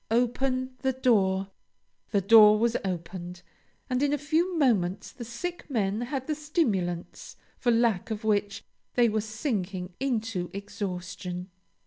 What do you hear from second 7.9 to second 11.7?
of which they were sinking into exhaustion.